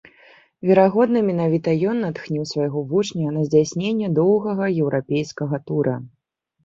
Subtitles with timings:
[0.67, 5.95] Верагодна, менавіта ён натхніў свайго вучня на здзяйсненне доўгага еўрапейскага тура.